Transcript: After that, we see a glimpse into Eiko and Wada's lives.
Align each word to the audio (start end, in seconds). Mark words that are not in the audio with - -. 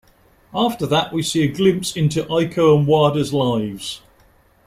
After 0.55 0.87
that, 0.87 1.13
we 1.13 1.21
see 1.21 1.43
a 1.43 1.47
glimpse 1.53 1.95
into 1.95 2.23
Eiko 2.27 2.75
and 2.75 2.87
Wada's 2.87 3.33
lives. 3.35 4.01